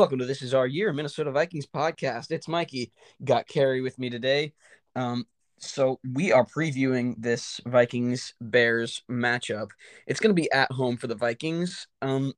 [0.00, 2.30] Welcome to This Is Our Year Minnesota Vikings podcast.
[2.30, 2.90] It's Mikey.
[3.22, 4.54] Got Carrie with me today.
[4.96, 5.26] Um,
[5.58, 9.72] so we are previewing this Vikings Bears matchup.
[10.06, 11.86] It's going to be at home for the Vikings.
[12.00, 12.32] Um,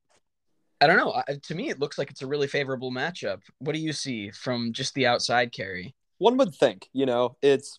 [0.81, 1.13] I don't know.
[1.15, 3.43] I, to me, it looks like it's a really favorable matchup.
[3.61, 5.95] What do you see from just the outside, Carrie?
[6.19, 7.79] One would think, you know, it's,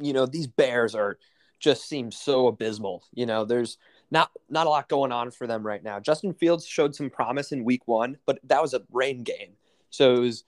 [0.00, 1.18] you know, these Bears are
[1.60, 3.04] just seem so abysmal.
[3.12, 3.76] You know, there's
[4.10, 5.98] not not a lot going on for them right now.
[6.00, 9.52] Justin Fields showed some promise in week one, but that was a rain game.
[9.90, 10.44] So it was,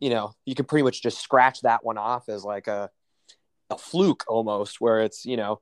[0.00, 2.90] you know, you could pretty much just scratch that one off as like a
[3.70, 5.60] a fluke almost, where it's, you know,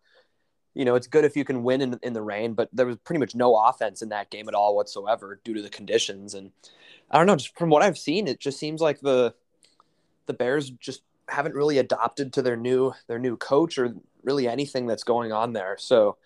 [0.74, 2.96] you know, it's good if you can win in, in the rain, but there was
[2.98, 6.34] pretty much no offense in that game at all whatsoever due to the conditions.
[6.34, 6.50] And
[7.10, 9.34] I don't know, just from what I've seen, it just seems like the
[10.26, 14.86] the Bears just haven't really adopted to their new their new coach or really anything
[14.86, 15.76] that's going on there.
[15.78, 16.16] So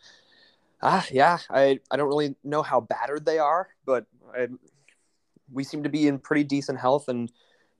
[0.82, 4.48] Ah, yeah, I, I don't really know how battered they are, but I,
[5.50, 7.30] we seem to be in pretty decent health, and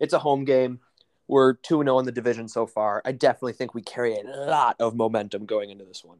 [0.01, 0.81] it's a home game.
[1.29, 3.03] We're 2 0 in the division so far.
[3.05, 6.19] I definitely think we carry a lot of momentum going into this one.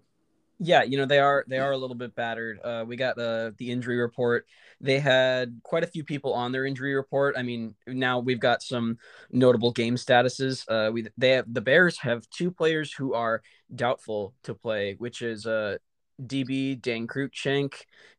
[0.59, 2.59] Yeah, you know they are they are a little bit battered.
[2.65, 4.47] Uh, we got the the injury report.
[4.81, 7.37] They had quite a few people on their injury report.
[7.37, 8.97] I mean, now we've got some
[9.31, 10.65] notable game statuses.
[10.67, 13.43] Uh, we they have the Bears have two players who are
[13.75, 15.77] doubtful to play, which is uh
[16.23, 17.75] DB Dane Cruikshank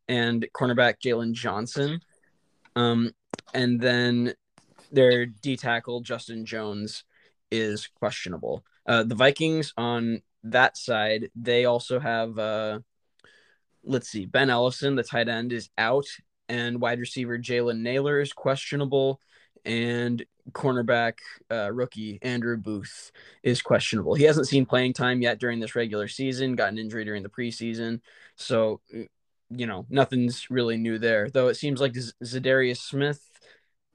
[0.08, 2.02] and cornerback Jaylon Johnson.
[2.76, 3.12] Um,
[3.54, 4.34] and then
[4.92, 7.04] their D tackle Justin Jones
[7.52, 8.64] is questionable.
[8.86, 12.80] Uh, the Vikings on that side, they also have uh,
[13.84, 16.06] let's see, Ben Ellefson, the tight end, is out,
[16.50, 19.20] and wide receiver Jalen Nailor is questionable
[19.66, 21.16] and cornerback
[21.52, 23.12] uh, rookie Andrew Booth
[23.44, 24.14] is questionable.
[24.14, 27.30] He hasn't seen playing time yet during this regular season, got an injury during the
[27.30, 28.02] preseason.
[28.36, 28.82] So,
[29.50, 31.30] you know, nothing's really new there.
[31.30, 33.22] Though it seems like Z- Za'Darius Smith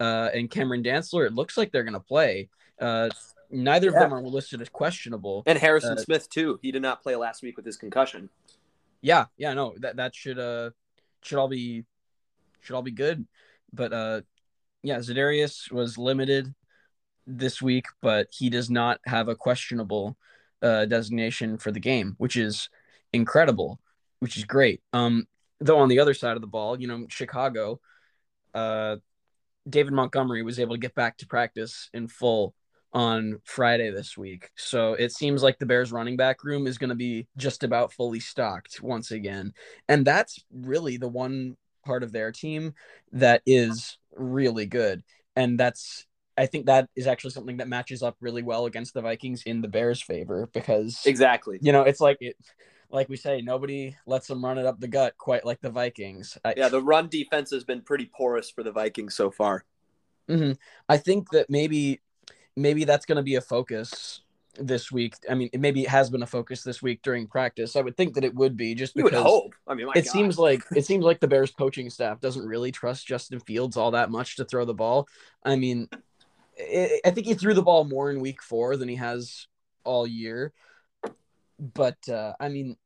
[0.00, 2.48] uh, and Cameron Dantzler, it looks like they're going to play.
[2.80, 3.08] Uh,
[3.50, 3.94] neither yeah.
[3.94, 5.42] of them are listed as questionable.
[5.46, 6.58] And Harrison uh, Smith, too.
[6.62, 8.28] He did not play last week with his concussion.
[9.02, 10.70] Yeah, yeah, no, that, that should uh
[11.22, 11.84] should all be
[12.60, 13.26] should all be good.
[13.72, 14.20] But uh
[14.82, 16.52] yeah, Za'Darius was limited
[17.26, 20.16] this week, but he does not have a questionable
[20.60, 22.68] uh, designation for the game, which is
[23.12, 23.80] incredible,
[24.20, 24.82] which is great.
[24.92, 25.26] Um,
[25.60, 27.80] though on the other side of the ball, you know, Chicago,
[28.54, 28.96] uh,
[29.68, 32.54] David Montgomery was able to get back to practice in full
[32.92, 34.50] on Friday this week.
[34.56, 37.92] So it seems like the Bears running back room is going to be just about
[37.92, 39.54] fully stocked once again.
[39.88, 42.74] And that's really the one part of their team
[43.12, 45.02] that is really good.
[45.36, 46.06] And that's
[46.36, 49.60] I think that is actually something that matches up really well against the Vikings in
[49.60, 52.36] the Bears' favor because exactly, you know, it's like it,
[52.90, 56.38] like we say, nobody lets them run it up the gut quite like the Vikings.
[56.44, 59.64] I, yeah, the run defense has been pretty porous for the Vikings so far.
[60.28, 60.52] Mm-hmm.
[60.88, 62.00] I think that maybe,
[62.56, 64.20] maybe that's going to be a focus
[64.58, 65.14] this week.
[65.28, 67.76] I mean, maybe it has been a focus this week during practice.
[67.76, 69.12] I would think that it would be just because.
[69.12, 69.54] You would hope.
[69.66, 70.10] I mean, it God.
[70.10, 73.92] seems like it seems like the Bears coaching staff doesn't really trust Justin Fields all
[73.92, 75.08] that much to throw the ball.
[75.42, 75.88] I mean,
[76.56, 79.46] it, I think he threw the ball more in Week Four than he has
[79.84, 80.52] all year.
[81.58, 82.76] But uh, I mean,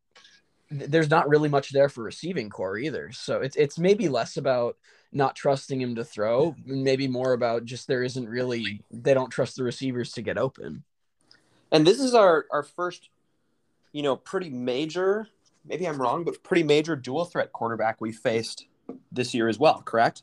[0.70, 3.10] th- there's not really much there for receiving corps either.
[3.12, 4.76] So it's it's maybe less about
[5.12, 9.56] not trusting him to throw, maybe more about just there isn't really they don't trust
[9.56, 10.84] the receivers to get open.
[11.72, 13.10] And this is our our first,
[13.92, 15.28] you know, pretty major.
[15.64, 18.66] Maybe I'm wrong, but pretty major dual threat quarterback we faced
[19.10, 19.82] this year as well.
[19.84, 20.22] Correct?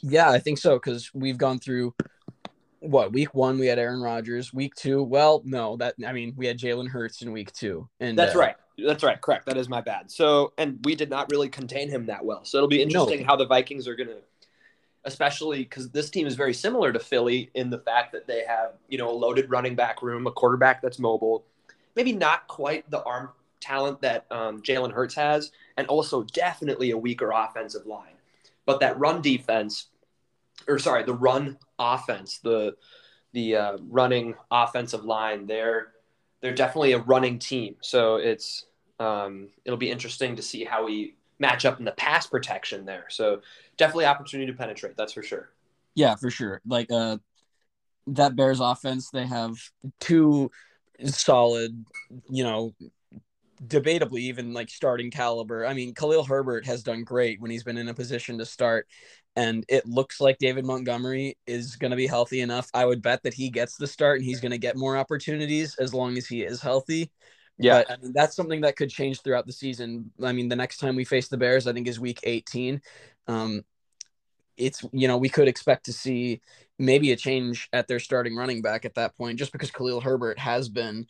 [0.00, 1.94] Yeah, I think so because we've gone through
[2.80, 4.54] what week one we had Aaron Rodgers.
[4.54, 8.18] Week two, well, no, that I mean we had Jalen Hurts in week two, and
[8.18, 8.56] that's uh, right.
[8.78, 9.20] That's right.
[9.20, 9.46] Correct.
[9.46, 10.10] That is my bad.
[10.10, 12.44] So, and we did not really contain him that well.
[12.44, 13.26] So it'll be interesting no.
[13.26, 14.18] how the Vikings are going to
[15.08, 18.74] especially because this team is very similar to Philly in the fact that they have,
[18.88, 21.44] you know, a loaded running back room, a quarterback that's mobile,
[21.96, 26.96] maybe not quite the arm talent that um, Jalen Hurts has, and also definitely a
[26.96, 28.14] weaker offensive line.
[28.66, 29.88] But that run defense,
[30.68, 32.76] or sorry, the run offense, the
[33.32, 35.88] the uh, running offensive line, they're
[36.40, 37.76] they're definitely a running team.
[37.82, 38.66] So it's
[39.00, 43.06] um, it'll be interesting to see how we match up in the pass protection there.
[43.08, 43.40] So
[43.76, 44.96] definitely opportunity to penetrate.
[44.96, 45.50] That's for sure.
[45.94, 46.60] Yeah, for sure.
[46.66, 47.18] Like uh,
[48.08, 49.56] that Bears offense, they have
[50.00, 50.50] two
[51.04, 51.84] solid,
[52.28, 52.74] you know,
[53.66, 55.66] debatably even like starting caliber.
[55.66, 58.86] I mean, Khalil Herbert has done great when he's been in a position to start.
[59.36, 62.68] And it looks like David Montgomery is going to be healthy enough.
[62.74, 65.76] I would bet that he gets the start and he's going to get more opportunities
[65.76, 67.12] as long as he is healthy.
[67.58, 70.10] Yeah, but, I mean, that's something that could change throughout the season.
[70.22, 72.80] I mean, the next time we face the Bears, I think is Week 18.
[73.26, 73.64] Um,
[74.56, 76.40] it's you know we could expect to see
[76.78, 80.38] maybe a change at their starting running back at that point, just because Khalil Herbert
[80.38, 81.06] has been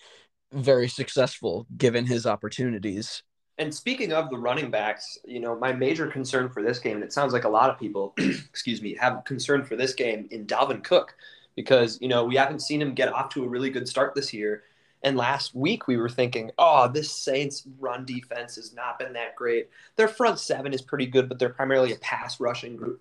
[0.52, 3.22] very successful given his opportunities.
[3.58, 7.04] And speaking of the running backs, you know, my major concern for this game, and
[7.04, 10.46] it sounds like a lot of people, excuse me, have concern for this game in
[10.46, 11.16] Dalvin Cook
[11.56, 14.32] because, you know, we haven't seen him get off to a really good start this
[14.32, 14.62] year.
[15.02, 19.36] And last week we were thinking, oh, this Saints run defense has not been that
[19.36, 19.68] great.
[19.96, 23.00] Their front seven is pretty good, but they're primarily a pass rushing group.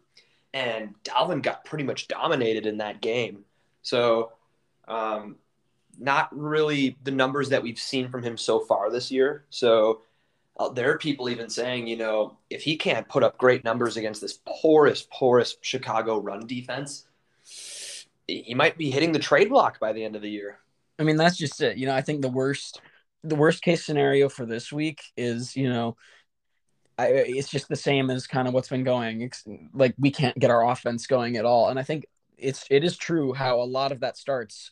[0.53, 3.45] And Dalvin got pretty much dominated in that game.
[3.81, 4.31] So,
[4.88, 5.38] um,
[5.99, 9.45] not really the numbers that we've seen from him so far this year.
[9.49, 10.01] So,
[10.57, 13.97] uh, there are people even saying, you know, if he can't put up great numbers
[13.97, 17.05] against this porous, porous Chicago run defense,
[18.27, 20.59] he might be hitting the trade block by the end of the year.
[20.99, 21.77] I mean, that's just it.
[21.77, 22.81] You know, I think the worst,
[23.23, 25.95] the worst case scenario for this week is, you know,
[26.97, 29.21] I, it's just the same as kind of what's been going.
[29.21, 32.07] It's like we can't get our offense going at all, and I think
[32.38, 34.71] it's it is true how a lot of that starts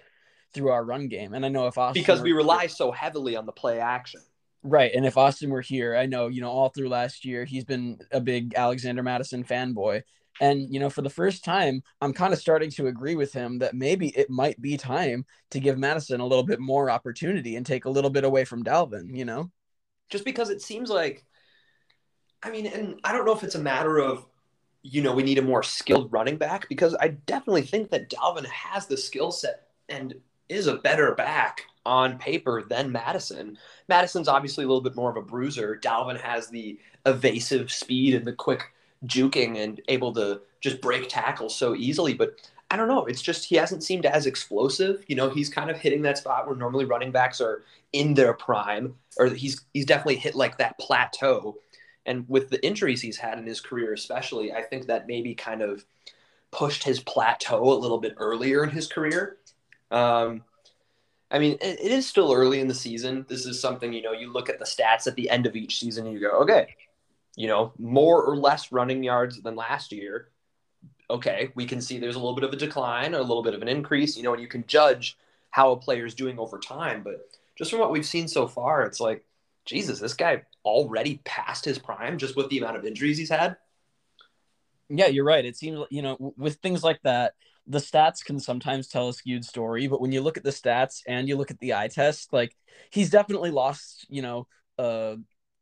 [0.54, 1.34] through our run game.
[1.34, 4.22] And I know if Austin because we rely so heavily on the play action.
[4.64, 4.92] Right.
[4.96, 8.00] And if Austin were here, I know, you know, all through last year, he's been
[8.12, 10.02] a big Alexander Mattison fanboy.
[10.42, 13.60] And, you know, for the first time, I'm kind of starting to agree with him
[13.60, 17.66] that maybe it might be time to give Mattison a little bit more opportunity and
[17.66, 19.52] take a little bit away from Dalvin, you know?
[20.10, 21.24] Just because it seems like,
[22.44, 24.26] I mean, and I don't know if it's a matter of,
[24.84, 28.46] you know, we need a more skilled running back because I definitely think that Dalvin
[28.46, 30.14] has the skill set and
[30.48, 33.58] is a better back on paper than Mattison.
[33.90, 35.80] Mattison's obviously a little bit more of a bruiser.
[35.82, 38.74] Dalvin has the evasive speed and the quick
[39.08, 42.14] juking and able to just break tackles so easily.
[42.14, 43.06] But I don't know.
[43.06, 45.04] It's just he hasn't seemed as explosive.
[45.08, 47.64] You know, he's kind of hitting that spot where normally running backs are
[47.94, 51.58] in their prime, or he's he's definitely hit like that plateau.
[52.08, 55.62] And with the injuries he's had in his career, especially, I think that maybe kind
[55.62, 55.86] of
[56.52, 59.38] pushed his plateau a little bit earlier in his career.
[59.92, 60.44] Um,
[61.32, 63.26] I mean, it, it is still early in the season.
[63.28, 65.80] This is something, you know, you look at the stats at the end of each
[65.80, 66.76] season and you go, okay,
[67.36, 70.30] you know, more or less running yards than last year.
[71.10, 73.54] Okay, we can see there's a little bit of a decline or a little bit
[73.54, 75.18] of an increase, you know, and you can judge
[75.52, 77.04] how a player is doing over time.
[77.04, 79.24] But just from what we've seen so far, it's like,
[79.66, 83.58] Jesus, this guy already passed his prime just with the amount of injuries he's had.
[84.90, 85.46] Yeah, you're right.
[85.46, 87.34] It seems, like you know, with things like that,
[87.68, 91.02] the stats can sometimes tell a skewed story, but when you look at the stats
[91.08, 92.56] and you look at the eye test, like
[92.92, 94.48] he's definitely lost, you know,
[94.78, 95.16] uh,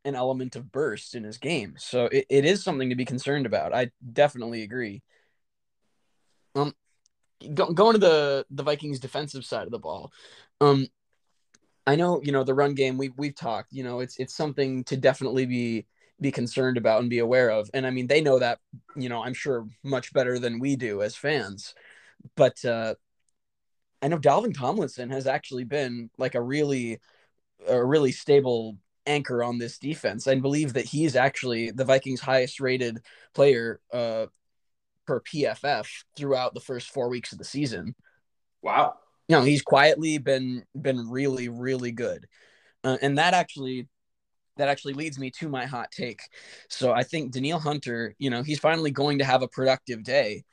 [0.04, 1.74] an element of burst in his game.
[1.78, 3.74] So it, it is something to be concerned about.
[3.74, 5.02] I definitely agree.
[6.54, 6.74] Um,
[7.52, 10.12] go, going to the the Vikings defensive side of the ball,
[10.60, 10.86] um,
[11.86, 12.98] I know you know the run game.
[12.98, 13.72] We we've talked.
[13.72, 15.86] You know, it's it's something to definitely be
[16.20, 17.68] be concerned about and be aware of.
[17.74, 18.60] And I mean, they know that.
[18.96, 21.74] You know, I'm sure much better than we do as fans
[22.36, 22.94] but uh,
[24.02, 27.00] I know Dalvin Tomlinson has actually been like a really,
[27.66, 30.26] a really stable anchor on this defense.
[30.26, 33.00] I believe that he's actually the Vikings' highest rated
[33.34, 34.26] player uh,
[35.06, 35.86] per PFF
[36.16, 37.94] throughout the first four weeks of the season.
[38.62, 38.94] Wow.
[39.28, 42.26] You know, he's quietly been been really, really good,
[42.82, 43.88] uh, and that actually
[44.56, 46.20] that actually leads me to my hot take.
[46.68, 50.44] So I think Danielle Hunter, you know, he's finally going to have a productive day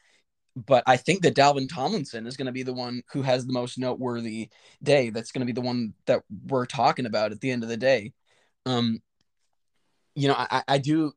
[0.56, 3.54] but I think that Dalvin Tomlinson is going to be the one who has the
[3.54, 4.50] most noteworthy
[4.84, 5.10] day.
[5.10, 7.78] That's going to be the one that we're talking about at the end of the
[7.78, 8.14] day.
[8.66, 9.02] Um,
[10.16, 11.14] you know, I, I do,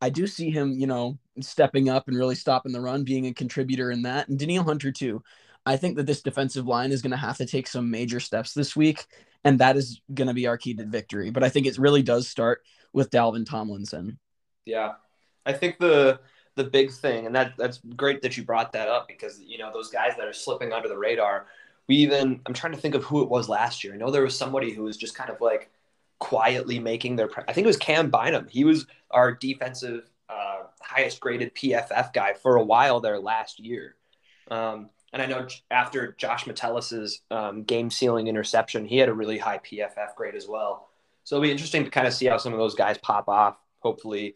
[0.00, 3.34] I do see him, you know, stepping up and really stopping the run, being a
[3.34, 5.22] contributor in that, and Danielle Hunter too.
[5.66, 8.54] I think that this defensive line is going to have to take some major steps
[8.54, 9.04] this week,
[9.44, 11.30] and that is going to be our key to victory.
[11.30, 12.62] But I think it really does start
[12.92, 14.18] with Dalvin Tomlinson.
[14.64, 14.92] Yeah,
[15.44, 16.20] I think the
[16.54, 19.70] the big thing, and that that's great that you brought that up because you know
[19.72, 21.46] those guys that are slipping under the radar.
[21.86, 23.94] We even I'm trying to think of who it was last year.
[23.94, 25.70] I know there was somebody who was just kind of like
[26.18, 27.28] quietly making their.
[27.48, 28.48] I think it was Cam Bynum.
[28.48, 33.96] He was our defensive uh, highest graded PFF guy for a while there last year.
[34.50, 39.38] Um, and I know after Josh Metellus's um, game sealing interception, he had a really
[39.38, 40.88] high PFF grade as well.
[41.24, 43.56] So it'll be interesting to kind of see how some of those guys pop off.
[43.80, 44.34] Hopefully,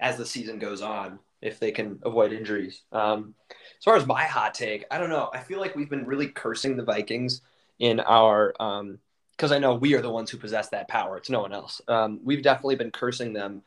[0.00, 2.82] as the season goes on if they can avoid injuries.
[2.92, 5.30] Um, as far as my hot take, I don't know.
[5.32, 7.40] I feel like we've been really cursing the Vikings
[7.78, 8.52] in our
[9.40, 11.16] because I know we are the ones who possess that power.
[11.16, 11.80] It's no one else.
[11.88, 13.62] Um, we've definitely been cursing them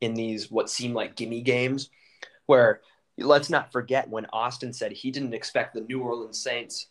[0.00, 1.90] in these what seem like gimme games,
[2.46, 2.80] where
[3.18, 6.86] let's not forget when Austin said he didn't expect the New Orleans Saints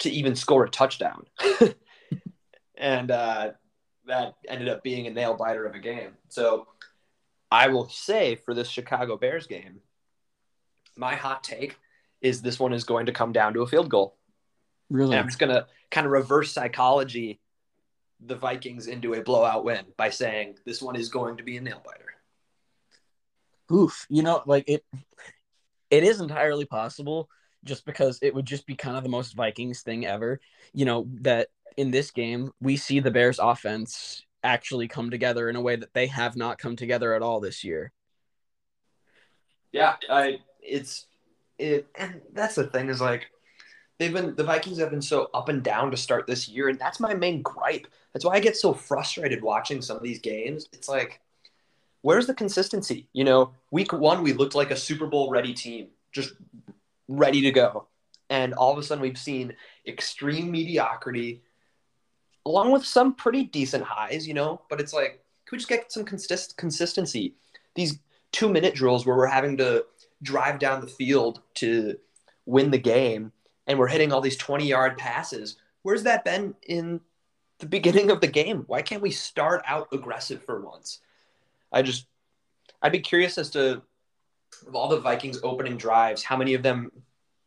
[0.00, 1.24] to even score a touchdown,
[2.76, 3.52] and uh,
[4.06, 6.10] that ended up being a nail biter of a game.
[6.28, 6.66] So
[7.50, 9.80] I will say for this Chicago Bears game,
[10.94, 11.78] my hot take
[12.20, 14.18] is this one is going to come down to a field goal.
[14.90, 15.16] Really?
[15.16, 17.40] And it's going to kind of reverse psychology
[18.26, 21.60] the Vikings into a blowout win by saying this one is going to be a
[21.60, 22.14] nail biter.
[23.72, 24.06] Oof.
[24.08, 24.84] You know, like it
[25.90, 27.28] it is entirely possible
[27.64, 30.40] just because it would just be kind of the most Vikings thing ever.
[30.72, 35.56] You know, that in this game we see the Bears offense actually come together in
[35.56, 37.92] a way that they have not come together at all this year.
[39.72, 41.06] Yeah, I it's
[41.58, 43.26] it and that's the thing is like
[44.02, 46.78] they've been the Vikings have been so up and down to start this year and
[46.78, 47.86] that's my main gripe.
[48.12, 50.68] That's why I get so frustrated watching some of these games.
[50.72, 51.20] It's like
[52.02, 53.08] where's the consistency?
[53.12, 56.34] You know, week 1 we looked like a Super Bowl ready team, just
[57.06, 57.86] ready to go.
[58.28, 59.54] And all of a sudden we've seen
[59.86, 61.42] extreme mediocrity
[62.44, 65.92] along with some pretty decent highs, you know, but it's like can we just get
[65.92, 67.36] some consist- consistency?
[67.76, 68.00] These
[68.32, 69.84] 2 minute drills where we're having to
[70.24, 71.96] drive down the field to
[72.46, 73.30] win the game
[73.66, 75.56] and we're hitting all these 20 yard passes.
[75.82, 77.00] Where's that been in
[77.58, 78.64] the beginning of the game?
[78.66, 81.00] Why can't we start out aggressive for once?
[81.72, 82.06] I just,
[82.80, 83.82] I'd be curious as to,
[84.66, 86.92] of all the Vikings opening drives, how many of them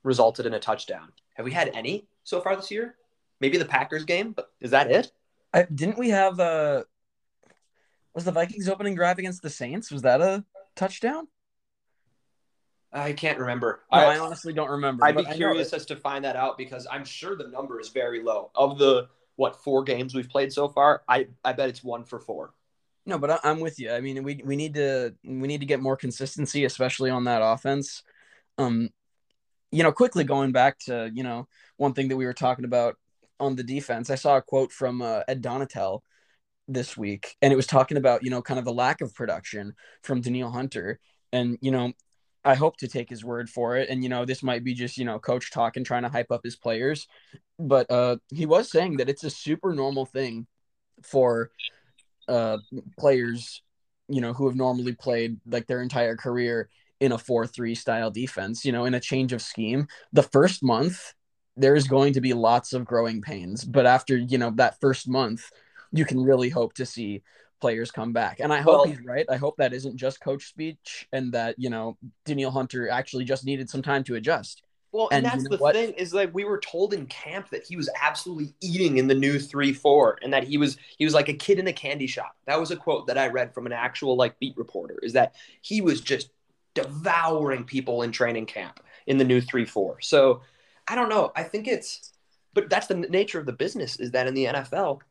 [0.03, 1.12] resulted in a touchdown?
[1.36, 2.95] Have we had any so far this year?
[3.39, 5.12] Maybe the Packers game, but is that it?
[5.53, 6.84] I, didn't we have uh
[8.13, 9.91] was the Vikings opening drive against the Saints?
[9.91, 10.43] Was that a
[10.75, 11.27] touchdown?
[12.96, 13.82] I can't remember.
[13.92, 15.04] No, I, I, honestly don't remember.
[15.04, 18.24] I'd be curious as to find that out because I'm sure the number is very
[18.24, 18.52] low.
[18.56, 22.20] Of the what four games we've played so far, I I bet it's one for
[22.20, 22.54] four.
[23.06, 23.92] No, but I, I'm with you.
[23.92, 27.42] I mean, we we need to we need to get more consistency, especially on that
[27.44, 28.02] offense.
[28.58, 28.90] Um,
[29.72, 32.96] you know, quickly going back to you know one thing that we were talking about
[33.42, 36.00] on the defense, I saw a quote from uh, Ed Donatell
[36.70, 39.75] this week, and it was talking about you know kind of the lack of production
[40.02, 41.00] from Danielle Hunter,
[41.34, 41.92] and you know
[42.46, 43.90] I hope to take his word for it.
[43.90, 46.42] And, you know, this might be just, you know, coach talking, trying to hype up
[46.44, 47.08] his players.
[47.58, 50.46] But uh, he was saying that it's a super normal thing
[51.04, 51.50] for
[52.28, 52.58] uh,
[53.00, 53.64] players,
[54.08, 58.12] you know, who have normally played like their entire career in a 4 3 style
[58.12, 59.88] defense, you know, in a change of scheme.
[60.14, 61.14] The first month,
[61.58, 63.64] there's going to be lots of growing pains.
[63.64, 65.50] But after, you know, that first month,
[65.92, 67.24] you can really hope to see
[67.62, 68.39] players come back.
[68.39, 69.25] And I hope well, he's right.
[69.29, 73.45] I hope that isn't just coach speech and that, you know, Danielle Hunter actually just
[73.45, 74.63] needed some time to adjust.
[74.95, 75.75] Well, and, and that's you know the what?
[75.75, 79.13] thing is like we were told in camp that he was absolutely eating in the
[79.13, 82.07] new three four, and that he was he was like a kid in a candy
[82.07, 82.33] shop.
[82.47, 84.97] That was a quote that I read from an actual like beat reporter.
[85.03, 86.29] Is that he was just
[86.75, 90.00] devouring people in training camp in the new three four.
[90.00, 90.43] So
[90.88, 91.33] I don't know.
[91.35, 92.13] I think it's,
[92.53, 93.97] but that's the nature of the business.
[93.97, 95.01] Is that in the NFL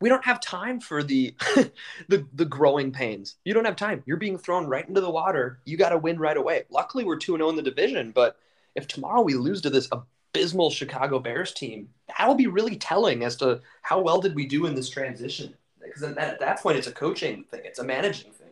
[0.00, 1.34] we don't have time for the
[2.08, 3.36] the the growing pains.
[3.44, 4.02] You don't have time.
[4.06, 5.60] You're being thrown right into the water.
[5.64, 6.64] You got to win right away.
[6.70, 8.36] Luckily, we're 2 0 in the division, but
[8.74, 13.36] if tomorrow we lose to this abysmal Chicago Bears team, that'll be really telling as
[13.36, 15.54] to how well did we do in this transition.
[15.82, 18.48] Because at that point, it's a coaching thing, it's a managing thing.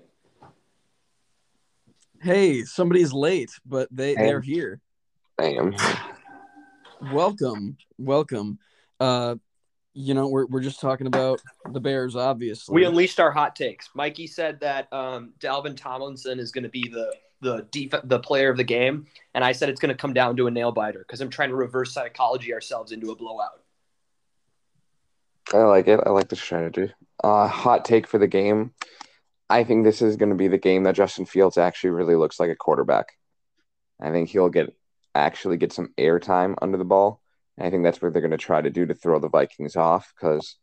[2.21, 4.81] Hey, somebody's late, but they they're here.
[5.41, 5.75] I am.
[7.13, 8.61] Welcome, welcome.
[9.01, 9.35] Uh,
[9.95, 12.75] you know, we're, we're just talking about the Bears, obviously.
[12.75, 13.91] We unleashed our hot takes.
[13.95, 18.51] Mikey said that um, Dalvin Tomlinson is going to be the the def- the player
[18.51, 21.01] of the game, and I said it's going to come down to a nail biter
[21.01, 23.63] because I'm trying to reverse psychology ourselves into a blowout.
[25.53, 26.01] I like it.
[26.07, 26.93] I like the strategy.
[27.23, 28.73] Uh, hot take for the game.
[29.51, 32.39] I think this is going to be the game that Justin Fields actually really looks
[32.39, 33.09] like a quarterback.
[34.01, 34.75] I think he'll get
[35.15, 37.22] actually get some air time under the ball and
[37.59, 40.12] I think that's what they're going to try to do to throw the Vikings off
[40.14, 40.56] because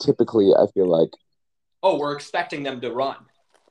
[0.00, 1.10] typically I feel like.
[1.82, 3.16] Oh, we're expecting them to run.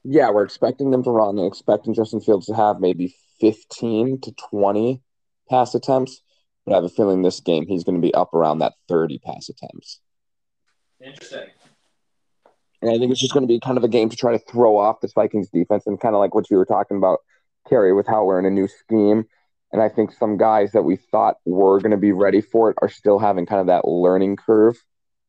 [0.04, 1.36] Yeah, we're expecting them to run.
[1.36, 5.02] They're expecting Justin Fields to have maybe 15 to 20
[5.50, 6.22] pass attempts.
[6.66, 9.20] But I have a feeling this game he's going to be up around that 30
[9.20, 10.00] pass attempts.
[11.04, 11.50] Interesting.
[12.82, 14.40] And I think it's just going to be kind of a game to try to
[14.40, 17.20] throw off this Vikings defense and kind of like what you were talking about,
[17.68, 19.26] Carrie, with how we're in a new scheme
[19.76, 22.78] and I think some guys that we thought were going to be ready for it
[22.82, 24.78] are still having kind of that learning curve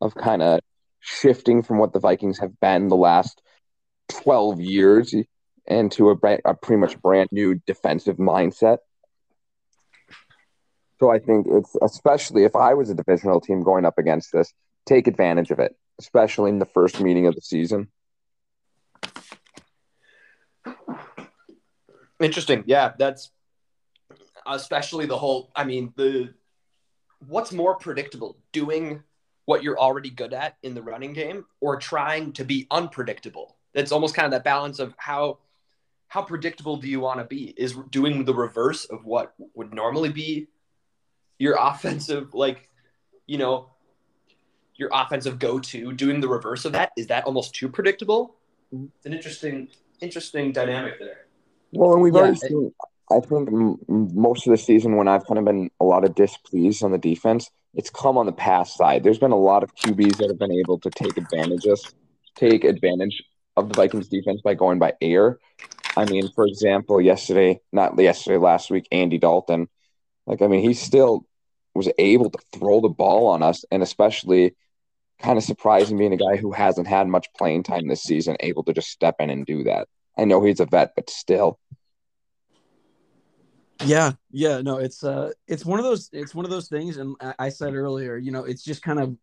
[0.01, 0.61] of kind of
[1.01, 3.43] shifting from what the Vikings have been the last
[4.09, 5.13] 12 years
[5.67, 8.79] into a, a pretty much brand new defensive mindset.
[11.01, 14.55] So I think it's especially if I was a divisional team going up against this,
[14.87, 17.89] take advantage of it, especially in the first meeting of the season.
[22.21, 22.63] Interesting.
[22.69, 23.33] Yeah, that's
[24.49, 26.33] especially the whole i mean the
[27.27, 29.03] what's more predictable doing
[29.47, 33.93] what you're already good at in the running game or trying to be unpredictable it's
[33.93, 35.39] almost kind of that balance of how
[36.09, 37.53] how predictable do you want to be?
[37.57, 40.47] Is doing the reverse of what would normally be
[41.39, 42.71] your offensive, like,
[43.27, 43.71] you know,
[44.77, 48.37] your offensive go to, doing the reverse of that, is that almost too predictable?
[48.71, 49.69] It's an interesting,
[50.01, 51.27] interesting dynamic there.
[51.73, 52.73] Well, and we've Yeah, already it- seen.
[53.11, 56.15] I think m- most of the season, when I've kind of been a lot of
[56.15, 59.05] displeased on the defense, it's come on the pass side.
[59.05, 61.79] There's been a lot of QBs that have been able to take advantage of,
[62.35, 63.23] take advantage
[63.57, 65.39] of the Vikings defense by going by air.
[65.97, 69.69] I mean, for example, yesterday, not yesterday, last week, Andy Dalton.
[70.27, 71.27] Like, I mean, he still
[71.75, 74.55] was able to throw the ball on us, and especially
[75.21, 78.65] kind of surprising being a guy who hasn't had much playing time this season, able
[78.65, 79.89] to just step in and do that.
[80.19, 81.59] I know he's a vet, but still.
[83.85, 87.15] Yeah, yeah, no, it's uh, it's one of those, it's one of those things, and
[87.21, 89.17] I, I said earlier, you know, it's just kind of,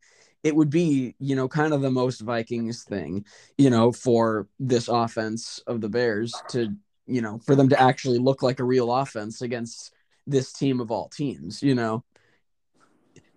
[0.44, 3.26] it would be, you know, kind of the most Vikings thing,
[3.58, 6.76] you know, for this offense of the Bears to,
[7.08, 9.92] you know, for them to actually look like a real offense against
[10.28, 12.04] this team of all teams, you know,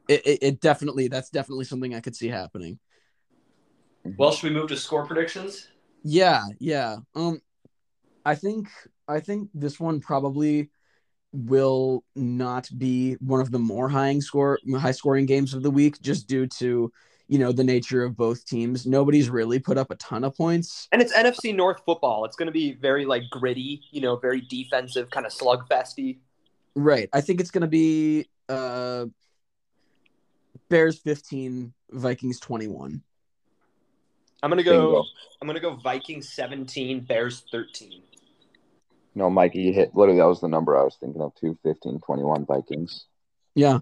[0.09, 2.79] it, it, it definitely, that's definitely something I could see happening.
[4.19, 5.69] Well, should we move to score predictions?
[6.05, 6.99] Yeah, yeah.
[7.15, 7.41] Um,
[8.25, 8.69] I think
[9.09, 10.71] I think this one probably
[11.37, 16.01] will not be one of the more high score high scoring games of the week,
[16.01, 16.91] just due to
[17.29, 18.87] you know the nature of both teams.
[18.87, 20.89] Nobody's really put up a ton of points.
[20.93, 22.25] And it's NFC North football.
[22.25, 26.19] It's going to be very like gritty, you know, very defensive, kind of slugfesty.
[26.75, 27.09] Right.
[27.13, 29.07] I think it's gonna be uh
[30.69, 33.03] Bears fifteen, Vikings twenty one.
[34.43, 34.87] I'm going to go.
[34.87, 35.05] Bingo.
[35.41, 38.03] I'm going to go Vikings 17, Bears 13.
[39.17, 41.59] No, Mikey, you hit literally that was the number I was thinking of too.
[41.63, 43.07] 15, 21 Vikings.
[43.55, 43.79] Yeah.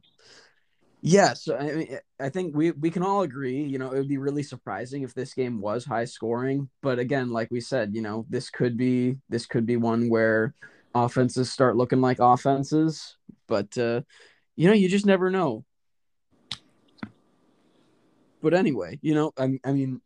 [1.02, 4.08] Yeah, so I mean, I think we we can all agree, you know, it would
[4.08, 8.00] be really surprising if this game was high scoring, but again, like we said, you
[8.00, 10.54] know, this could be this could be one where
[10.94, 13.16] offenses start looking like offenses,
[13.48, 14.00] but uh
[14.56, 15.64] you know, you just never know.
[18.40, 20.00] But anyway, you know, I, I mean,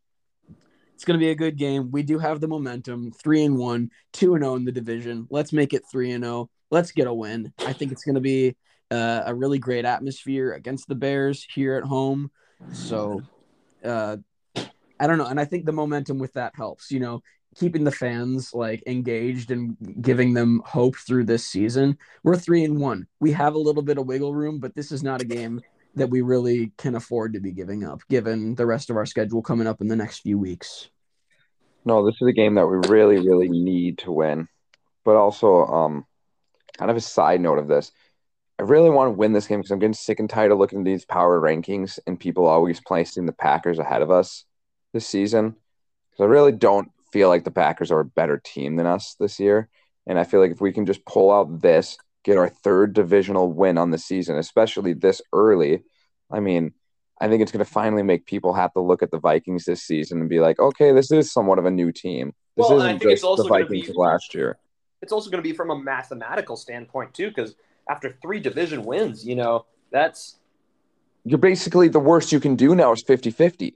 [0.99, 1.93] it's going to be a good game.
[1.93, 5.29] We do have the momentum, three and one, two and zero in the division.
[5.31, 6.51] Let's make it three and zero.
[6.73, 7.53] Let's get a win.
[7.61, 8.57] I think it's going to be
[8.91, 12.33] uh, a really great atmosphere against the Bears here at home.
[12.73, 13.23] So,
[13.85, 14.17] uh,
[14.57, 16.91] I don't know, and I think the momentum with that helps.
[16.91, 17.23] You know,
[17.55, 21.97] keeping the fans like engaged and giving them hope through this season.
[22.25, 23.07] We're three and one.
[23.21, 25.61] We have a little bit of wiggle room, but this is not a game
[25.95, 29.43] that we really can afford to be giving up, given the rest of our schedule
[29.43, 30.91] coming up in the next few weeks.
[31.85, 34.49] No, this is a game that we really, really need to win.
[35.05, 36.07] But also, um,
[36.77, 37.91] kind of a side note of this,
[38.59, 40.81] I really want to win this game because I'm getting sick and tired of looking
[40.81, 44.45] at these power rankings and people always placing the Packers ahead of us
[44.93, 45.57] this season.
[46.11, 49.39] Because I really don't feel like the Packers are a better team than us this
[49.39, 49.69] year.
[50.07, 53.51] And I feel like if we can just pull out this, get our third divisional
[53.51, 55.83] win on the season, especially this early,
[56.31, 56.75] I mean,
[57.21, 59.83] I think it's going to finally make people have to look at the Vikings this
[59.83, 62.35] season and be like, okay, this is somewhat of a new team.
[62.55, 64.59] This Well, I isn't think it's just also the Vikings be- of last year.
[65.01, 67.55] It's also going to be from a mathematical standpoint too, because
[67.89, 70.37] after three division wins, you know, that's
[71.25, 73.69] You're basically the worst you can do now is 50 50.
[73.69, 73.75] If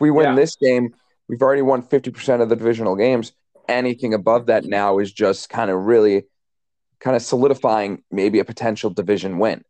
[0.00, 0.34] we win Yeah.
[0.36, 0.94] this game,
[1.28, 3.32] we've already won 50% of the divisional games.
[3.68, 6.24] Anything above that now is just kind of really
[7.00, 9.64] kind of solidifying maybe a potential division win.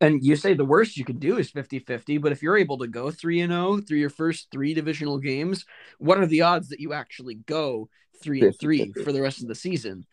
[0.00, 2.78] And you say the worst you could do is 50 50, but if you're able
[2.78, 5.64] to go 3 and 0 through your first three divisional games,
[5.98, 7.88] what are the odds that you actually go
[8.22, 10.04] 3 and 3 for the rest of the season?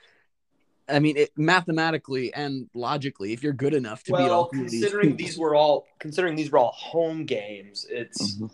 [0.88, 4.72] I mean, it, mathematically and logically, if you're good enough to beat all well, these
[4.72, 7.86] considering these were all considering these were all home games.
[7.90, 8.48] It's mm-hmm.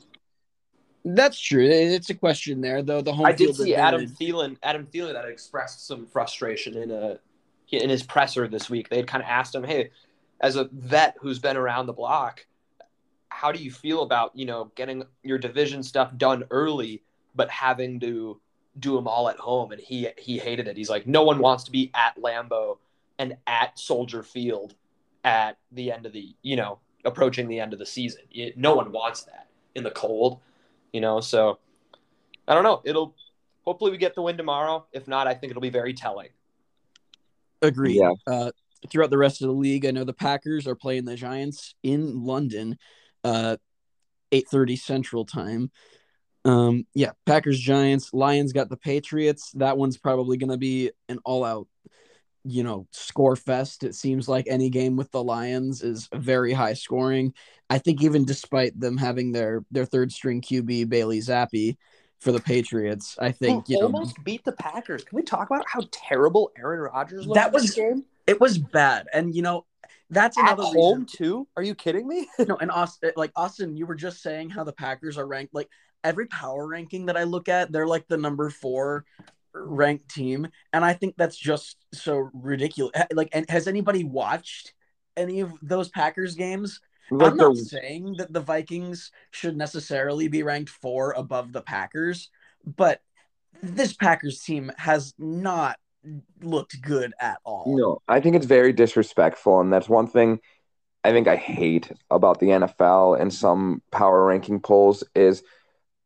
[1.15, 1.65] That's true.
[1.65, 3.01] It's a question there, though.
[3.01, 4.57] The home I did field see Adam advantage- Thielen.
[4.61, 7.19] Adam Thielen that expressed some frustration in a
[7.69, 8.89] in his presser this week.
[8.89, 9.91] They had kind of asked him, "Hey,
[10.39, 12.45] as a vet who's been around the block,
[13.29, 17.03] how do you feel about you know getting your division stuff done early,
[17.35, 18.39] but having to
[18.79, 20.77] do them all at home?" And he he hated it.
[20.77, 22.77] He's like, "No one wants to be at Lambeau
[23.19, 24.75] and at Soldier Field
[25.23, 28.21] at the end of the you know approaching the end of the season.
[28.31, 30.39] It, no one wants that in the cold,
[30.91, 31.19] you know.
[31.19, 31.59] So
[32.47, 32.81] I don't know.
[32.85, 33.15] It'll
[33.63, 34.85] hopefully we get the win tomorrow.
[34.91, 36.29] If not, I think it'll be very telling.
[37.61, 37.99] Agree.
[37.99, 38.13] Yeah.
[38.25, 38.51] Uh,
[38.89, 42.23] throughout the rest of the league, I know the Packers are playing the Giants in
[42.23, 42.77] London,
[43.23, 43.57] uh,
[44.31, 45.71] eight thirty Central Time.
[46.45, 48.13] Um, yeah, Packers Giants.
[48.13, 49.51] Lions got the Patriots.
[49.55, 51.67] That one's probably going to be an all out,
[52.45, 53.83] you know, score fest.
[53.83, 57.33] It seems like any game with the Lions is very high scoring.
[57.69, 61.75] I think even despite them having their their third string QB Bailey Zappe,
[62.19, 63.15] for the Patriots.
[63.19, 65.03] I think you know almost beat the Packers.
[65.03, 68.41] Can we talk about how terrible Aaron Rodgers looked That in this was- game it
[68.41, 69.65] was bad, and you know
[70.09, 71.05] that's at another home reason.
[71.05, 71.47] too?
[71.55, 72.27] Are you kidding me?
[72.47, 75.53] No, and Austin, uh, like Austin, you were just saying how the Packers are ranked.
[75.53, 75.69] Like
[76.03, 79.05] every power ranking that I look at, they're like the number four
[79.53, 82.91] ranked team, and I think that's just so ridiculous.
[83.13, 84.73] Like, and has anybody watched
[85.15, 86.79] any of those Packers games?
[87.09, 92.29] Like I'm not saying that the Vikings should necessarily be ranked four above the Packers,
[92.65, 93.01] but
[93.61, 95.77] this Packers team has not
[96.41, 97.75] looked good at all.
[97.77, 100.39] No, I think it's very disrespectful, and that's one thing
[101.03, 105.43] I think I hate about the NFL and some power ranking polls is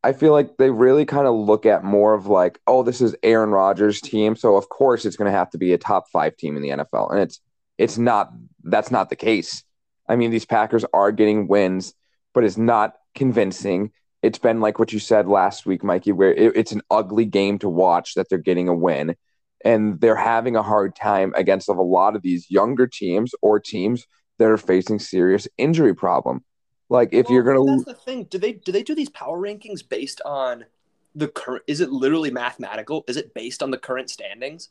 [0.04, 3.16] I feel like they really kind of look at more of like, oh, this is
[3.22, 6.38] Aaron Rodgers' team, so of course it's going to have to be a top five
[6.38, 7.40] team in the NFL, and it's
[7.78, 8.32] it's not.
[8.64, 9.64] That's not the case.
[10.08, 11.94] I mean, these Packers are getting wins,
[12.34, 13.92] but it's not convincing.
[14.22, 17.60] It's been like what you said last week, Mikey, where it, it's an ugly game
[17.60, 19.16] to watch that they're getting a win
[19.64, 24.06] and they're having a hard time against a lot of these younger teams or teams
[24.38, 26.44] that are facing serious injury problem.
[26.90, 28.26] Like if you're gonna, that's the thing.
[28.26, 30.66] Do they do they do these power rankings based on
[31.16, 31.64] the current?
[31.68, 33.06] Is it literally mathematical?
[33.08, 34.70] Is it based on the current standings?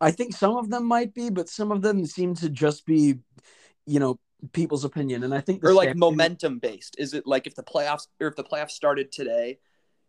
[0.00, 3.20] I think some of them might be, but some of them seem to just be,
[3.86, 4.18] you know,
[4.52, 5.22] people's opinion.
[5.22, 6.96] And I think or like momentum based?
[6.98, 9.58] Is it like if the playoffs or if the playoffs started today,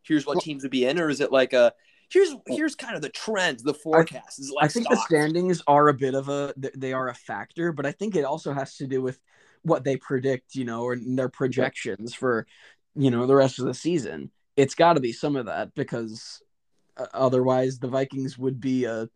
[0.04, 1.74] here's what teams would be in, or is it like a
[2.10, 4.40] here's here's kind of the trends, the forecast?
[4.40, 7.72] Is like I think the standings are a bit of a they are a factor,
[7.72, 9.20] but I think it also has to do with
[9.64, 12.46] what they predict, you know, or their projections for,
[12.96, 14.32] you know, the rest of the season.
[14.56, 16.42] It's got to be some of that because
[16.98, 19.10] uh, otherwise the Vikings would be a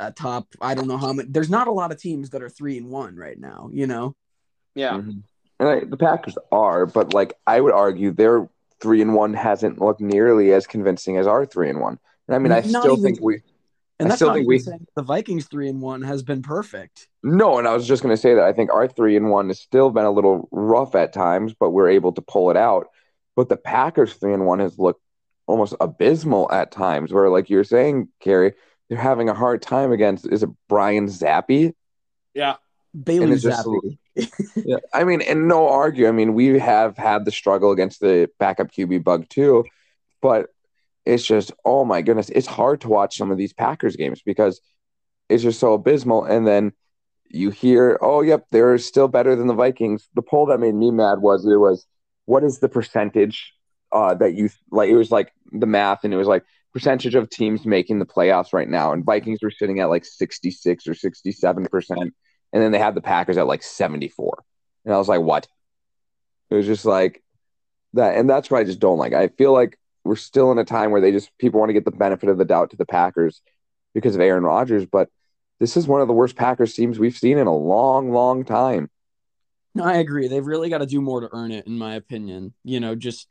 [0.00, 0.46] a top.
[0.60, 1.28] I don't know how many.
[1.30, 3.70] There's not a lot of teams that are three and one right now.
[3.72, 4.14] You know,
[4.74, 5.22] Yeah, Mhm.
[5.58, 8.48] and I, the Packers are, but like I would argue their
[8.80, 11.98] three and one hasn't looked nearly as convincing as our three and one.
[12.28, 13.40] And I mean, I Not still even- think we
[13.98, 16.22] and I that's still not think even we- saying the Vikings three and one has
[16.22, 17.08] been perfect.
[17.22, 19.60] no, and I was just gonna say that I think our three and one has
[19.60, 22.88] still been a little rough at times, but we're able to pull it out.
[23.34, 25.00] But the Packers three and one has looked
[25.46, 28.52] almost abysmal at times, where like you're saying, Carrie,
[28.88, 31.72] they're having a hard time against is it Brian Zappe?
[32.34, 32.56] yeah.
[33.04, 33.98] Bailey it's just- Zappe.
[34.56, 36.08] Yeah, I mean, and no argue.
[36.08, 39.64] I mean, we have had the struggle against the backup QB bug too,
[40.22, 40.46] but
[41.04, 44.62] it's just, oh my goodness, it's hard to watch some of these Packers games because
[45.28, 46.24] it's just so abysmal.
[46.24, 46.72] And then
[47.28, 50.08] you hear, oh, yep, they're still better than the Vikings.
[50.14, 51.86] The poll that made me mad was it was,
[52.24, 53.52] what is the percentage
[53.92, 54.88] uh, that you like?
[54.88, 56.44] It was like the math, and it was like
[56.76, 60.50] percentage of teams making the playoffs right now, and Vikings were sitting at like sixty
[60.50, 62.14] six or sixty seven percent
[62.52, 64.42] and then they had the Packers at like 74.
[64.84, 65.46] And I was like, what?
[66.50, 67.22] It was just like
[67.94, 68.16] that.
[68.16, 69.12] And that's what I just don't like.
[69.12, 71.84] I feel like we're still in a time where they just, people want to get
[71.84, 73.42] the benefit of the doubt to the Packers
[73.94, 74.86] because of Aaron Rodgers.
[74.86, 75.10] But
[75.58, 78.90] this is one of the worst Packers teams we've seen in a long, long time.
[79.78, 80.28] I agree.
[80.28, 82.54] They've really got to do more to earn it, in my opinion.
[82.64, 83.28] You know, just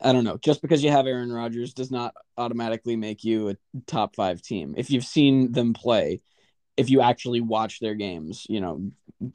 [0.00, 0.38] I don't know.
[0.38, 4.74] Just because you have Aaron Rodgers does not automatically make you a top five team.
[4.76, 6.20] If you've seen them play,
[6.76, 8.90] if you actually watch their games, you know,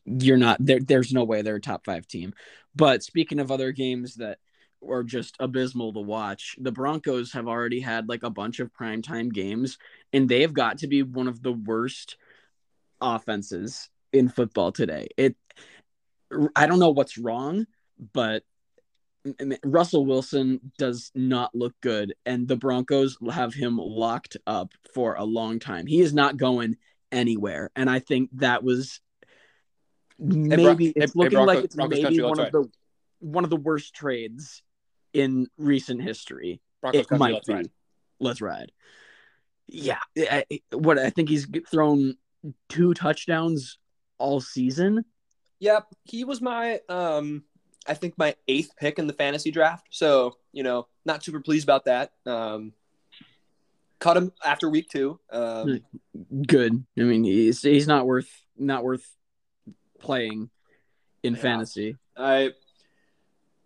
[0.06, 0.80] you're not there.
[0.80, 2.34] There's no way they're a top five team.
[2.76, 4.40] But speaking of other games that
[4.88, 9.32] are just abysmal to watch, the Broncos have already had like a bunch of primetime
[9.32, 9.78] games,
[10.14, 12.18] and they've got to be one of the worst
[13.00, 15.08] offenses in football today.
[15.18, 15.36] It
[16.56, 17.66] I don't know what's wrong,
[18.14, 18.44] but
[19.64, 25.24] Russell Wilson does not look good, and the Broncos have him locked up for a
[25.24, 25.86] long time.
[25.86, 26.78] He is not going
[27.12, 29.00] anywhere, and I think that was
[30.20, 32.70] maybe hey, it's hey, looking Bronco- like it's Broncos maybe one of the
[33.20, 34.62] one of the worst trades
[35.14, 36.62] in recent history.
[36.82, 37.54] Broncos it might let's be.
[37.54, 37.70] ride.
[38.20, 38.72] Let's ride.
[39.68, 42.16] Yeah, I- what I think he's thrown
[42.70, 43.78] two touchdowns
[44.18, 45.06] all season.
[45.60, 47.44] Yep, he was my um
[47.88, 49.88] I think my eighth pick in the fantasy draft.
[49.92, 52.12] So, you know, not super pleased about that.
[52.26, 52.74] Um
[54.00, 55.20] cut him after week two.
[55.32, 55.80] Um
[56.48, 56.84] good.
[56.98, 59.16] I mean, he's he's not worth not worth
[60.00, 60.50] playing
[61.24, 61.42] in Yeah.
[61.42, 61.98] fantasy.
[62.16, 62.52] I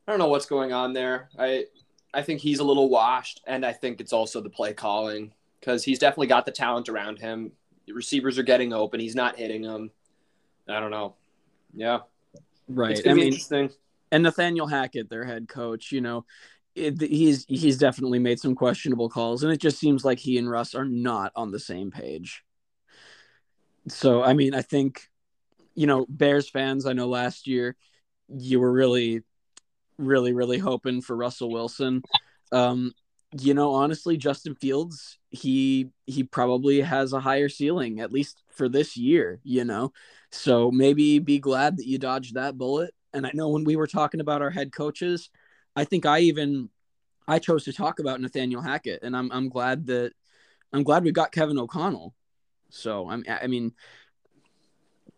[0.08, 1.30] I don't know what's going on there.
[1.38, 1.66] I
[2.14, 5.84] I think he's a little washed and I think it's also the play calling cuz
[5.84, 7.52] he's definitely got the talent around him.
[7.88, 9.92] The receivers are getting open, he's not hitting them.
[10.68, 11.16] I don't know.
[11.74, 12.00] Yeah.
[12.68, 12.92] Right.
[12.92, 13.72] It's I going to be mean, interesting.
[14.12, 16.26] And Nathaniel Hackett, their head coach, you know,
[16.76, 20.50] it, he's he's definitely made some questionable calls, and it just seems like he and
[20.50, 22.44] Russ are not on the same page.
[23.88, 25.10] So, I mean, I think,
[25.74, 27.76] you know, Bears fans, I know last year
[28.30, 29.24] you were really,
[29.98, 32.04] really, really hoping for Russell Wilson.
[32.52, 32.94] Um,
[33.38, 38.70] you know, honestly, Justin Fields, he he probably has a higher ceiling, at least for
[38.70, 39.94] this year, you know.
[40.32, 42.94] So maybe be glad that you dodged that bullet.
[43.14, 45.30] And I know when we were talking about our head coaches,
[45.76, 46.70] I think I even
[47.28, 50.14] I chose to talk about Nathaniel Hackett, and I'm I'm glad that
[50.74, 52.14] I'm glad we got Kevin O'Connell.
[52.70, 53.74] So I'm I mean,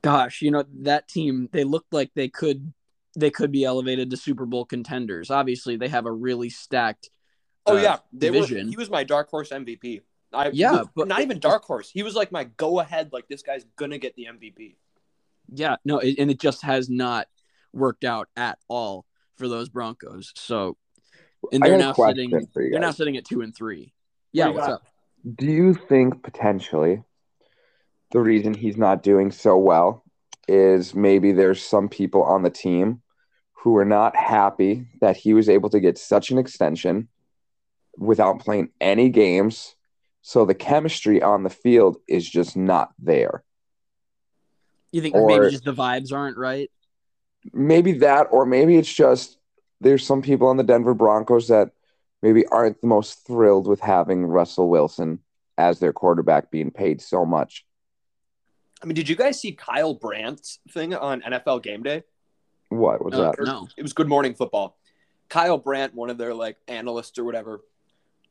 [0.01, 2.73] gosh, you know that team they looked like they could
[3.15, 5.29] they could be elevated to Super Bowl contenders.
[5.29, 7.10] Obviously, they have a really stacked.
[7.65, 8.67] Oh uh, yeah, they division.
[8.67, 8.71] were.
[8.71, 10.01] He was my dark horse MVP.
[10.34, 11.89] I, Yeah, but not even dark horse.
[11.89, 13.13] He was like my go ahead.
[13.13, 14.75] Like this guy's gonna get the MVP.
[15.53, 17.27] Yeah, no, it, and it just has not
[17.74, 19.06] worked out at all
[19.36, 20.32] for those Broncos.
[20.36, 20.78] So,
[21.52, 22.30] and they're got now sitting.
[22.56, 23.94] They're now sitting at two and three.
[24.32, 24.84] Yeah, do you what's up?
[25.36, 27.04] Do you think potentially
[28.12, 30.04] the reason he's not doing so well
[30.48, 33.02] is maybe there's some people on the team
[33.54, 37.08] who are not happy that he was able to get such an extension
[37.98, 39.76] without playing any games?
[40.22, 43.44] So the chemistry on the field is just not there.
[44.92, 46.70] You think Or- maybe just the vibes aren't right?
[47.51, 49.38] Maybe that, or maybe it's just
[49.82, 51.71] there's some people on the Denver Broncos that
[52.21, 55.19] maybe aren't the most thrilled with having Russell Wilson
[55.58, 57.65] as their quarterback being paid so much.
[58.82, 62.03] I mean, did you guys see Kyle Brandt's thing on NFL Game Day?
[62.69, 63.43] What was Uh, that?
[63.45, 63.67] no.
[63.77, 64.77] It was Good Morning Football.
[65.29, 67.62] Kyle Brandt, one of their like analysts or whatever,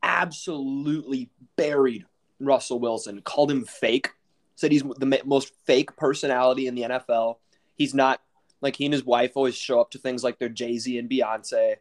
[0.03, 2.05] absolutely buried
[2.41, 3.21] Russell Wilson.
[3.23, 4.11] Called him fake.
[4.57, 7.37] Said he's the most fake personality in the NFL.
[7.77, 8.21] He's not
[8.63, 11.11] like he and his wife always show up to things like they're Jay Z and
[11.11, 11.77] Beyonce.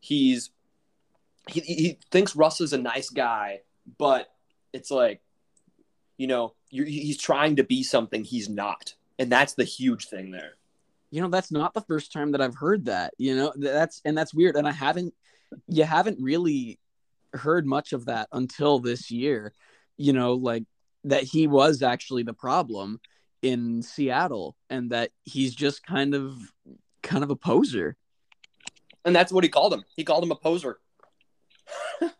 [0.00, 0.50] He's
[1.48, 3.60] he he thinks Russ is a nice guy,
[3.98, 4.32] but
[4.72, 5.20] it's like,
[6.16, 10.52] you know, he's trying to be something he's not, and that's the huge thing there.
[11.10, 13.12] You know, that's not the first time that I've heard that.
[13.18, 14.56] You know, that's and that's weird.
[14.56, 15.12] And I haven't,
[15.68, 16.78] you haven't really
[17.34, 19.52] heard much of that until this year.
[19.98, 20.64] You know, like
[21.04, 23.00] that he was actually the problem
[23.42, 26.36] in Seattle, and that he's just kind of,
[27.02, 27.96] kind of a poser.
[29.04, 29.84] And that's what he called him.
[29.96, 30.78] He called him a poser.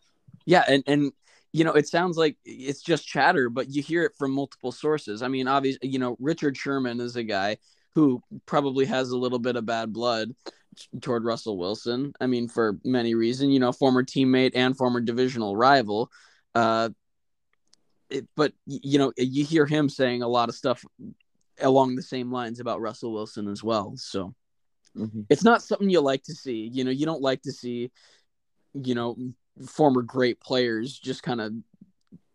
[0.45, 1.13] Yeah, and and
[1.53, 5.23] you know, it sounds like it's just chatter, but you hear it from multiple sources.
[5.23, 7.59] I mean, obviously, you know, Richard Sherman is a guy
[7.95, 10.31] who probably has a little bit of bad blood
[11.03, 12.15] toward Russell Wilson.
[12.21, 16.11] I mean, for many reasons, you know, former teammate and former divisional rival.
[16.55, 16.91] Uh,
[18.13, 20.85] it, but you know, you hear him saying a lot of stuff
[21.61, 23.95] along the same lines about Russell Wilson as well.
[23.97, 24.35] So
[24.97, 25.27] Mhm.
[25.31, 26.69] it's not something you like to see.
[26.73, 27.91] You know, you don't like to see,
[28.75, 29.17] you know,
[29.67, 31.53] former great players just kind of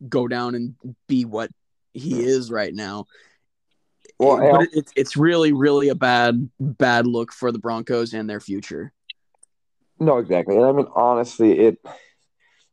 [0.10, 0.76] go down and
[1.08, 1.52] be what
[1.94, 3.06] he is right now.
[4.20, 8.30] Well, but it, it's it's really really a bad bad look for the Broncos and
[8.30, 8.92] their future.
[10.00, 10.56] No, exactly.
[10.56, 11.80] And I mean, honestly, it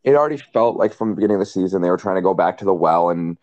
[0.05, 2.35] it already felt like from the beginning of the season they were trying to go
[2.35, 3.39] back to the well and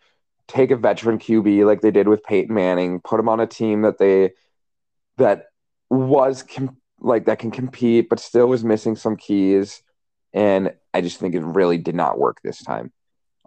[0.48, 3.82] take a veteran QB like they did with Peyton Manning, put him on a team
[3.82, 4.32] that they
[5.18, 5.48] that
[5.90, 9.82] was com- like that can compete, but still was missing some keys.
[10.34, 12.92] And I just think it really did not work this time.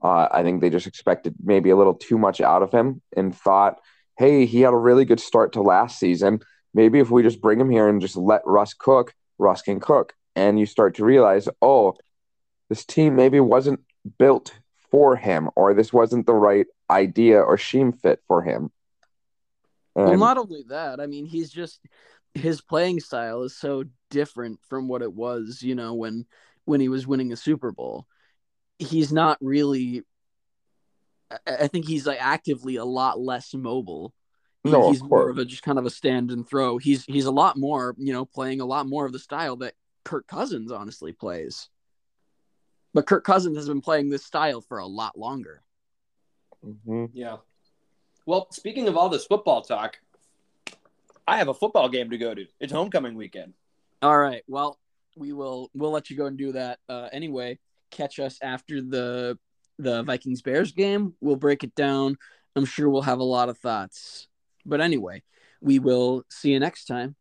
[0.02, 3.34] Uh, I think they just expected maybe a little too much out of him and
[3.34, 3.80] thought,
[4.18, 6.40] hey, he had a really good start to last season.
[6.74, 10.14] Maybe if we just bring him here and just let Russ cook, Russ can cook.
[10.36, 11.94] And you start to realize, oh,
[12.74, 13.78] this team maybe wasn't
[14.18, 14.52] built
[14.90, 18.72] for him, or this wasn't the right idea or scheme fit for him.
[19.94, 21.78] Well, not only that, I mean, he's just
[22.34, 26.26] his playing style is so different from what it was, you know, when
[26.64, 28.06] when he was winning a Super Bowl.
[28.80, 30.02] He's not really.
[31.46, 34.12] I- think he's like actively a lot less mobile.
[34.64, 36.78] No, of he's more of a just kind of a stand and throw.
[36.78, 39.74] He's he's a lot more, you know, playing a lot more of the style that
[40.04, 41.68] Kirk Cousins honestly plays.
[42.94, 45.62] But Kirk Cousins has been playing this style for a lot longer.
[46.64, 47.10] Mhm.
[47.12, 47.38] Yeah.
[48.24, 49.98] Well, speaking of all this football talk,
[51.26, 52.46] I have a football game to go to.
[52.60, 53.54] It's homecoming weekend.
[54.00, 54.42] All right.
[54.46, 54.78] Well,
[55.16, 56.78] we will we'll let you go and do that.
[56.88, 57.58] Uh, anyway,
[57.90, 59.38] catch us after the
[59.78, 61.16] the Vikings Bears game.
[61.20, 62.16] We'll break it down.
[62.54, 64.28] I'm sure we'll have a lot of thoughts.
[64.64, 65.22] But anyway,
[65.60, 67.16] we will see you next time.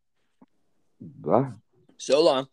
[1.01, 1.51] Bye.
[1.97, 2.47] So long.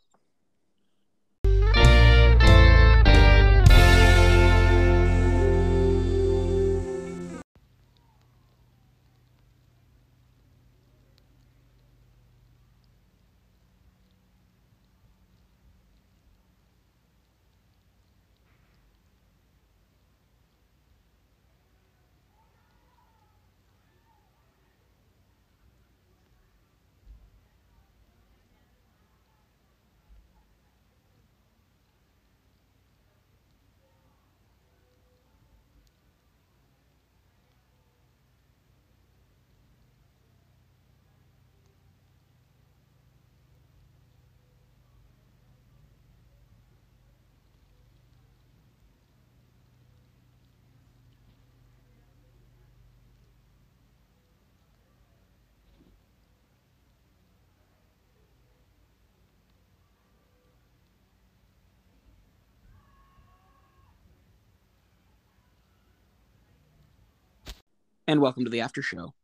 [68.10, 69.14] And welcome to the after show.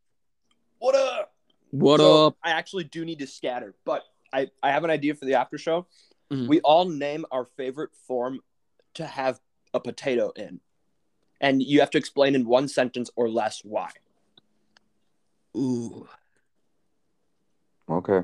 [0.79, 1.33] What up?
[1.71, 2.37] What So, up?
[2.41, 5.57] I actually do need to scatter, but I, I have an idea for the after
[5.57, 5.87] show.
[6.31, 6.47] Mhm.
[6.47, 8.39] We all name our favorite form
[8.93, 9.41] to have
[9.73, 10.61] a potato in.
[11.41, 13.91] And you have to explain in one sentence or less why.
[15.57, 16.07] Ooh.
[17.89, 18.21] Okay.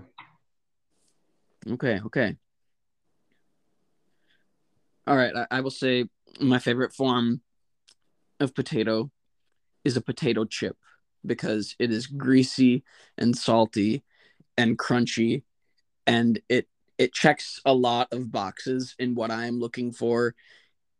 [1.67, 2.37] Okay, okay.
[5.07, 6.05] All right, I, I will say
[6.39, 7.41] my favorite form
[8.39, 9.11] of potato
[9.83, 10.77] is a potato chip
[11.25, 12.83] because it is greasy
[13.17, 14.03] and salty
[14.57, 15.43] and crunchy
[16.05, 16.67] and it
[16.97, 20.35] it checks a lot of boxes in what I am looking for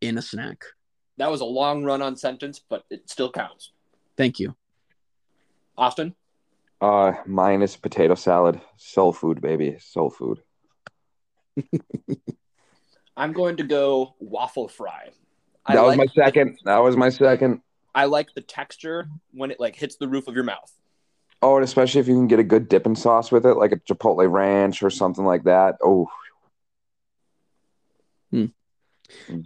[0.00, 0.64] in a snack.
[1.18, 3.70] That was a long run on sentence, but it still counts.
[4.16, 4.56] Thank you.
[5.78, 6.14] Austin?
[6.80, 8.60] Uh, mine is potato salad.
[8.76, 9.76] Soul food, baby.
[9.78, 10.40] Soul food.
[13.16, 15.10] I'm going to go waffle fry.
[15.64, 16.58] I That was like- my second.
[16.64, 17.60] That was my second.
[17.94, 20.72] I like the texture when it like hits the roof of your mouth.
[21.42, 23.76] Oh, and especially if you can get a good dipping sauce with it, like a
[23.76, 25.76] Chipotle ranch or something like that.
[25.82, 26.08] Oh,
[28.30, 28.46] hmm.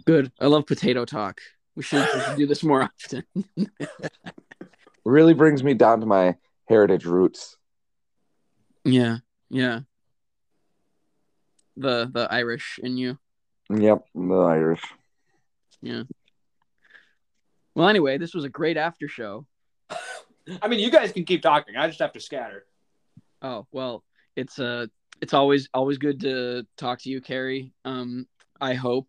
[0.05, 0.31] Good.
[0.39, 1.41] I love potato talk.
[1.75, 3.23] We should, we should do this more often.
[5.05, 6.35] really brings me down to my
[6.67, 7.57] heritage roots.
[8.85, 9.17] yeah,
[9.49, 9.81] yeah.
[11.77, 13.17] The the Irish in you.
[13.69, 14.81] Yep, the Irish.
[15.81, 16.03] Yeah.
[17.79, 19.45] Well, anyway, this was a great after show.
[20.61, 21.77] I mean, you guys can keep talking.
[21.77, 22.65] I just have to scatter.
[23.41, 24.03] Oh well,
[24.35, 24.87] it's uh
[25.21, 27.71] it's always always good to talk to you, Carrie.
[27.85, 28.27] Um,
[28.59, 29.07] I hope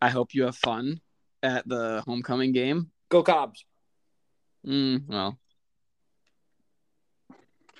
[0.00, 1.02] I hope you have fun
[1.42, 2.90] at the homecoming game.
[3.10, 3.62] Go Cobs.
[4.66, 5.38] Mm, well,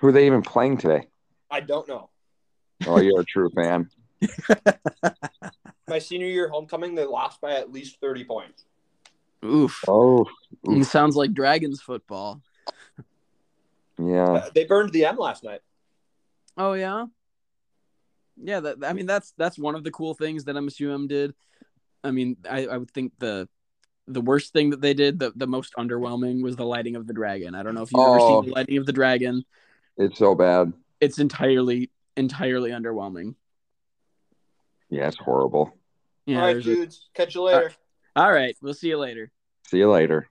[0.00, 1.08] Who are they even playing today?
[1.50, 2.10] I don't know.
[2.86, 3.88] Oh, you're a true fan.
[5.88, 8.66] My senior year homecoming, they lost by at least 30 points.
[9.44, 9.80] Oof.
[9.88, 10.26] Oh,
[10.64, 12.40] It sounds like Dragons football.
[13.98, 14.24] yeah.
[14.32, 15.60] Uh, they burned the M last night.
[16.56, 17.06] Oh yeah,
[18.36, 18.60] yeah.
[18.60, 21.34] That I mean, that's that's one of the cool things that MSUM did.
[22.04, 23.48] I mean, I, I would think the
[24.08, 27.12] the worst thing that they did, the the most underwhelming, was the lighting of the
[27.14, 27.54] dragon.
[27.54, 28.42] I don't know if you've ever Oh.
[28.42, 29.44] seen the lighting of the dragon.
[29.96, 30.72] It's so bad.
[31.00, 33.34] It's entirely entirely underwhelming.
[34.90, 35.74] Yeah, it's horrible.
[36.26, 36.36] Yeah.
[36.40, 37.08] All right, there's a- dudes.
[37.14, 37.72] Catch you later.
[38.16, 38.56] All right.
[38.60, 39.30] We'll see you later.
[39.68, 40.28] See you later.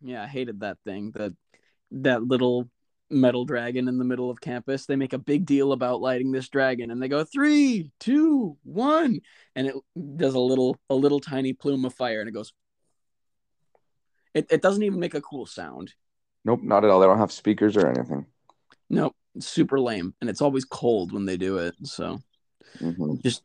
[0.00, 1.12] Yeah, I hated that thing.
[1.12, 1.32] That
[1.90, 2.68] that little
[3.10, 4.86] metal dragon in the middle of campus.
[4.86, 9.20] They make a big deal about lighting this dragon, and they go three, two, one,
[9.54, 9.74] and it
[10.16, 12.52] does a little a little tiny plume of fire, and it goes.
[14.34, 15.94] It it doesn't even make a cool sound.
[16.44, 17.00] Nope, not at all.
[17.00, 18.26] They don't have speakers or anything.
[18.90, 21.74] Nope, super lame, and it's always cold when they do it.
[21.84, 22.20] So
[22.78, 23.42] hmm just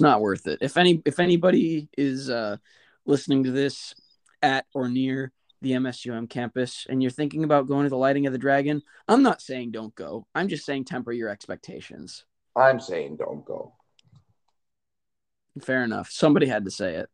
[0.00, 0.58] not worth it.
[0.60, 2.56] If any if anybody is uh,
[3.06, 3.94] listening to this
[4.42, 8.32] at or near the MSUM campus and you're thinking about going to the lighting of
[8.32, 10.26] the dragon, I'm not saying don't go.
[10.34, 12.24] I'm just saying temper your expectations.
[12.56, 13.74] I'm saying don't go.
[15.62, 16.10] Fair enough.
[16.10, 17.08] Somebody had to say it.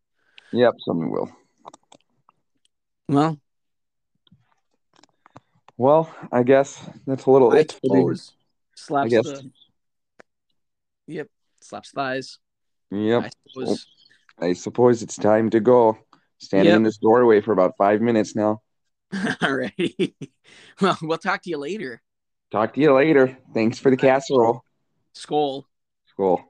[0.52, 1.30] Yep, something will.
[3.08, 3.38] Well,
[5.78, 7.78] Well, I guess that's a little I it.
[8.74, 9.24] slaps guess.
[9.24, 9.50] the
[11.08, 11.28] Yep,
[11.60, 12.38] slaps thighs.
[12.90, 13.24] Yep.
[13.24, 13.86] I suppose.
[14.38, 15.98] I suppose it's time to go.
[16.38, 16.76] Standing Yep.
[16.76, 18.60] in this doorway for about five minutes now.
[19.14, 20.14] Alrighty.
[20.80, 22.02] well, we'll talk to you later.
[22.50, 23.36] Talk to you later.
[23.54, 24.62] Thanks for the casserole.
[25.14, 25.66] Skull.
[26.16, 26.44] Cool.